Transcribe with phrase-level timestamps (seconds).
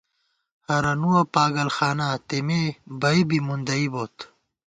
[0.67, 2.61] ہرَنُوَہ پاگل خانا تېمے
[3.01, 4.15] بئ بی مُندَئی بوت